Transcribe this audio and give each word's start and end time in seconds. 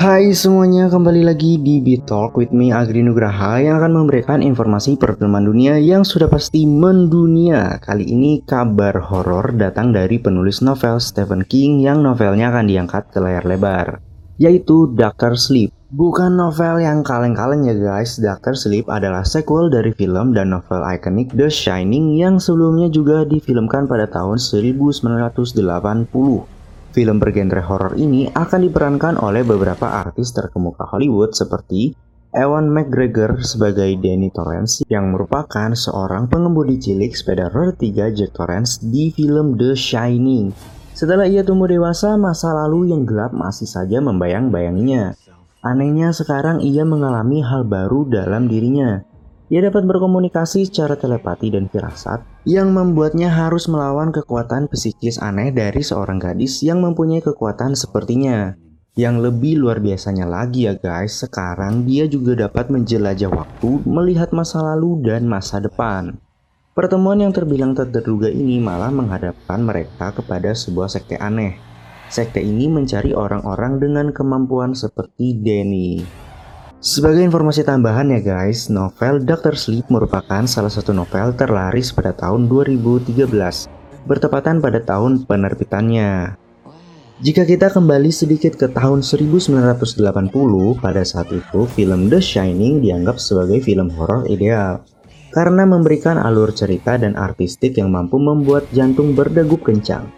Hai 0.00 0.32
semuanya, 0.32 0.88
kembali 0.88 1.28
lagi 1.28 1.60
di 1.60 1.76
Beat 1.84 2.08
Talk 2.08 2.32
with 2.32 2.56
me 2.56 2.72
Agri 2.72 3.04
Nugraha 3.04 3.60
yang 3.60 3.84
akan 3.84 4.00
memberikan 4.00 4.40
informasi 4.40 4.96
perfilman 4.96 5.44
dunia 5.44 5.76
yang 5.76 6.08
sudah 6.08 6.24
pasti 6.24 6.64
mendunia. 6.64 7.76
Kali 7.84 8.08
ini 8.08 8.40
kabar 8.40 8.96
horor 8.96 9.52
datang 9.52 9.92
dari 9.92 10.16
penulis 10.16 10.64
novel 10.64 11.04
Stephen 11.04 11.44
King 11.44 11.84
yang 11.84 12.00
novelnya 12.00 12.48
akan 12.48 12.64
diangkat 12.64 13.12
ke 13.12 13.20
layar 13.20 13.44
lebar, 13.44 14.00
yaitu 14.40 14.88
Doctor 14.88 15.36
Sleep. 15.36 15.68
Bukan 15.92 16.32
novel 16.32 16.80
yang 16.80 17.04
kaleng-kaleng 17.04 17.68
ya 17.68 17.76
guys, 17.76 18.16
Doctor 18.16 18.56
Sleep 18.56 18.88
adalah 18.88 19.28
sequel 19.28 19.68
dari 19.68 19.92
film 19.92 20.32
dan 20.32 20.48
novel 20.48 20.80
ikonik 20.80 21.28
The 21.36 21.52
Shining 21.52 22.16
yang 22.16 22.40
sebelumnya 22.40 22.88
juga 22.88 23.28
difilmkan 23.28 23.84
pada 23.84 24.08
tahun 24.08 24.40
1980. 24.40 26.56
Film 26.90 27.22
bergenre 27.22 27.62
horor 27.62 27.94
ini 27.94 28.26
akan 28.34 28.66
diperankan 28.66 29.14
oleh 29.22 29.46
beberapa 29.46 29.86
artis 29.86 30.34
terkemuka 30.34 30.90
Hollywood 30.90 31.38
seperti 31.38 31.94
Ewan 32.34 32.70
McGregor 32.70 33.42
sebagai 33.46 33.94
Danny 33.98 34.30
Torrance 34.34 34.82
yang 34.90 35.14
merupakan 35.14 35.70
seorang 35.74 36.26
pengemudi 36.26 36.82
cilik 36.82 37.14
sepeda 37.14 37.46
roda 37.50 37.78
3 37.78 38.10
Jack 38.14 38.34
Torrance 38.34 38.82
di 38.82 39.14
film 39.14 39.54
The 39.54 39.78
Shining. 39.78 40.50
Setelah 40.94 41.30
ia 41.30 41.46
tumbuh 41.46 41.70
dewasa, 41.70 42.18
masa 42.18 42.50
lalu 42.54 42.90
yang 42.90 43.06
gelap 43.06 43.34
masih 43.34 43.70
saja 43.70 44.02
membayang-bayanginya. 44.02 45.14
Anehnya 45.62 46.10
sekarang 46.10 46.62
ia 46.62 46.82
mengalami 46.82 47.42
hal 47.42 47.66
baru 47.66 48.06
dalam 48.06 48.50
dirinya. 48.50 49.06
Ia 49.50 49.66
dapat 49.66 49.82
berkomunikasi 49.82 50.70
secara 50.70 50.94
telepati 50.94 51.50
dan 51.50 51.66
firasat 51.66 52.22
yang 52.46 52.70
membuatnya 52.70 53.34
harus 53.34 53.66
melawan 53.66 54.14
kekuatan 54.14 54.70
psikis 54.70 55.18
aneh 55.18 55.50
dari 55.50 55.82
seorang 55.82 56.22
gadis 56.22 56.62
yang 56.62 56.78
mempunyai 56.78 57.18
kekuatan 57.18 57.74
sepertinya. 57.74 58.54
Yang 58.94 59.16
lebih 59.26 59.58
luar 59.58 59.82
biasanya 59.82 60.22
lagi 60.22 60.70
ya 60.70 60.78
guys, 60.78 61.18
sekarang 61.26 61.82
dia 61.82 62.06
juga 62.06 62.46
dapat 62.46 62.70
menjelajah 62.70 63.26
waktu, 63.26 63.70
melihat 63.90 64.30
masa 64.30 64.62
lalu 64.62 65.02
dan 65.02 65.26
masa 65.26 65.58
depan. 65.58 66.14
Pertemuan 66.70 67.18
yang 67.18 67.34
terbilang 67.34 67.74
terduga 67.74 68.30
ini 68.30 68.62
malah 68.62 68.94
menghadapkan 68.94 69.58
mereka 69.66 70.14
kepada 70.14 70.54
sebuah 70.54 70.86
sekte 70.86 71.18
aneh. 71.18 71.58
Sekte 72.06 72.38
ini 72.38 72.70
mencari 72.70 73.18
orang-orang 73.18 73.82
dengan 73.82 74.14
kemampuan 74.14 74.78
seperti 74.78 75.34
Danny. 75.42 76.19
Sebagai 76.80 77.20
informasi 77.20 77.60
tambahan 77.60 78.08
ya 78.08 78.24
guys, 78.24 78.72
novel 78.72 79.20
Doctor 79.20 79.52
Sleep 79.52 79.84
merupakan 79.92 80.48
salah 80.48 80.72
satu 80.72 80.96
novel 80.96 81.36
terlaris 81.36 81.92
pada 81.92 82.16
tahun 82.16 82.48
2013, 82.48 83.20
bertepatan 84.08 84.64
pada 84.64 84.80
tahun 84.80 85.28
penerbitannya. 85.28 86.40
Jika 87.20 87.44
kita 87.44 87.68
kembali 87.68 88.08
sedikit 88.08 88.56
ke 88.56 88.72
tahun 88.72 89.04
1980, 89.04 90.80
pada 90.80 91.04
saat 91.04 91.28
itu 91.28 91.68
film 91.68 92.08
The 92.08 92.16
Shining 92.16 92.80
dianggap 92.80 93.20
sebagai 93.20 93.60
film 93.60 93.92
horor 93.92 94.24
ideal 94.32 94.80
karena 95.36 95.68
memberikan 95.68 96.16
alur 96.16 96.48
cerita 96.48 96.96
dan 96.96 97.12
artistik 97.12 97.76
yang 97.76 97.92
mampu 97.92 98.16
membuat 98.16 98.64
jantung 98.72 99.12
berdegup 99.12 99.62
kencang. 99.68 100.08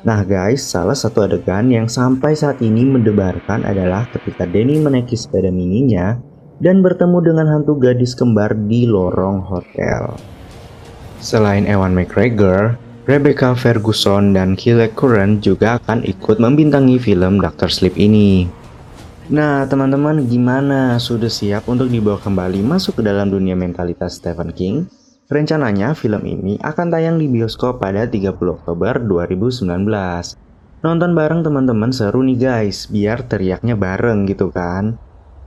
Nah 0.00 0.24
guys, 0.24 0.64
salah 0.64 0.96
satu 0.96 1.28
adegan 1.28 1.68
yang 1.68 1.84
sampai 1.84 2.32
saat 2.32 2.64
ini 2.64 2.88
mendebarkan 2.88 3.68
adalah 3.68 4.08
ketika 4.08 4.48
Denny 4.48 4.80
menaiki 4.80 5.12
sepeda 5.12 5.52
mininya 5.52 6.16
dan 6.56 6.80
bertemu 6.80 7.20
dengan 7.20 7.46
hantu 7.52 7.76
gadis 7.76 8.16
kembar 8.16 8.56
di 8.56 8.88
lorong 8.88 9.44
hotel. 9.44 10.16
Selain 11.20 11.68
Ewan 11.68 11.92
McGregor, 11.92 12.80
Rebecca 13.04 13.52
Ferguson 13.52 14.32
dan 14.32 14.56
Kyle 14.56 14.88
Curran 14.88 15.44
juga 15.44 15.76
akan 15.76 16.00
ikut 16.08 16.40
membintangi 16.40 16.96
film 16.96 17.36
Doctor 17.36 17.68
Sleep 17.68 17.92
ini. 18.00 18.48
Nah 19.28 19.68
teman-teman 19.68 20.24
gimana? 20.24 20.96
Sudah 20.96 21.28
siap 21.28 21.68
untuk 21.68 21.92
dibawa 21.92 22.16
kembali 22.16 22.64
masuk 22.64 22.98
ke 22.98 23.02
dalam 23.04 23.28
dunia 23.28 23.52
mentalitas 23.52 24.16
Stephen 24.16 24.56
King? 24.56 24.99
Rencananya 25.30 25.94
film 25.94 26.26
ini 26.26 26.58
akan 26.58 26.90
tayang 26.90 27.14
di 27.14 27.30
bioskop 27.30 27.78
pada 27.78 28.02
30 28.02 28.34
Oktober 28.34 28.98
2019. 28.98 29.62
Nonton 30.82 31.10
bareng 31.14 31.46
teman-teman 31.46 31.94
seru 31.94 32.26
nih 32.26 32.34
guys, 32.34 32.90
biar 32.90 33.22
teriaknya 33.30 33.78
bareng 33.78 34.26
gitu 34.26 34.50
kan. 34.50 34.98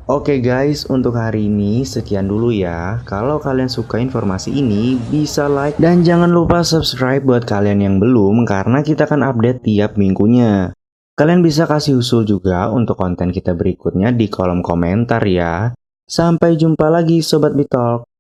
Oke 0.07 0.39
guys, 0.39 0.88
untuk 0.88 1.19
hari 1.19 1.51
ini 1.51 1.83
sekian 1.83 2.31
dulu 2.31 2.55
ya. 2.55 3.03
Kalau 3.03 3.44
kalian 3.44 3.67
suka 3.67 3.99
informasi 3.99 4.55
ini, 4.55 4.95
bisa 5.11 5.51
like 5.51 5.75
dan 5.75 6.00
jangan 6.07 6.31
lupa 6.31 6.63
subscribe 6.63 7.19
buat 7.19 7.44
kalian 7.44 7.83
yang 7.83 7.95
belum 8.00 8.47
karena 8.47 8.88
kita 8.88 9.03
akan 9.03 9.35
update 9.35 9.67
tiap 9.67 10.00
minggunya. 10.00 10.71
Kalian 11.19 11.44
bisa 11.44 11.67
kasih 11.67 12.00
usul 12.00 12.23
juga 12.23 12.71
untuk 12.71 12.95
konten 12.95 13.35
kita 13.35 13.51
berikutnya 13.51 14.15
di 14.15 14.31
kolom 14.31 14.63
komentar 14.63 15.27
ya. 15.27 15.75
Sampai 16.07 16.55
jumpa 16.55 16.88
lagi 16.88 17.19
Sobat 17.19 17.51
Bitalk. 17.51 18.12